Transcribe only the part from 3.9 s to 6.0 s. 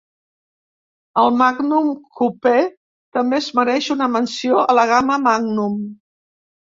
una menció a la gama Magnum.